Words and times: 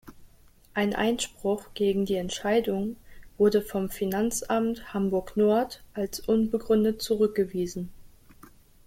Ein 0.73 0.95
Einspruch 0.95 1.75
gegen 1.75 2.05
die 2.05 2.15
Entscheidung 2.15 2.95
wurde 3.37 3.61
vom 3.61 3.87
Finanzamt 3.91 4.95
Hamburg-Nord 4.95 5.83
als 5.93 6.19
unbegründet 6.21 7.03
zurückgewiesen. 7.03 7.89